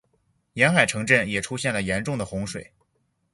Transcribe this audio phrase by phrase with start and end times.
[0.53, 2.73] 沿海城镇也出现了严重的洪水。